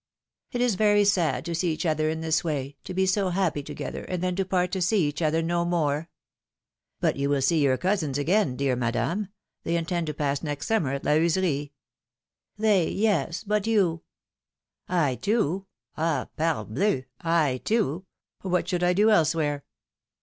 ^^ 0.01 0.03
It 0.55 0.61
is 0.61 0.73
very 0.73 1.05
sad 1.05 1.45
to 1.45 1.53
see 1.53 1.71
each 1.71 1.85
other 1.85 2.09
in 2.09 2.21
this 2.21 2.43
way, 2.43 2.75
to 2.85 2.91
be 2.95 3.05
so 3.05 3.29
happy 3.29 3.61
together, 3.61 4.03
and 4.05 4.23
then 4.23 4.35
to 4.37 4.43
part 4.43 4.71
to 4.71 4.81
see 4.81 5.07
each 5.07 5.21
other 5.21 5.43
no 5.43 5.63
more.'^ 5.63 6.07
But 6.99 7.17
you 7.17 7.29
will 7.29 7.43
see 7.43 7.61
your 7.63 7.77
cousins 7.77 8.17
again, 8.17 8.55
dear 8.55 8.75
Madame; 8.75 9.27
they 9.63 9.75
intend 9.77 10.07
to 10.07 10.15
pass 10.15 10.41
next 10.41 10.65
summer 10.65 10.93
at 10.93 11.03
La 11.05 11.11
Heuserie.^^ 11.11 11.69
They, 12.57 12.89
yes; 12.89 13.43
but 13.43 13.67
you 13.67 14.01
I 14.89 15.17
too; 15.17 15.67
ah! 15.95 16.29
parbleu 16.35 17.05
I 17.19 17.49
I 17.51 17.57
too! 17.57 18.05
What 18.41 18.67
should 18.67 18.81
I 18.81 18.93
do 18.93 19.11
else 19.11 19.35
where 19.35 19.65